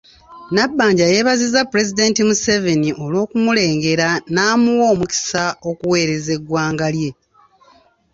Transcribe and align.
Nabbanja 0.55 1.05
yeebazizza 1.11 1.61
Pulezidenti 1.69 2.19
Museveni 2.29 2.89
olw'okumulengera 3.03 4.07
n’amuwa 4.33 4.85
omukisa 4.93 5.43
okuweereza 5.69 6.31
eggwanga 6.37 6.87
lye. 6.95 7.11